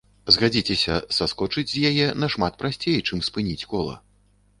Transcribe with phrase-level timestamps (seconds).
[0.35, 3.95] Згадзіцеся, саскочыць з яе нашмат прасцей, чым спыніць кола.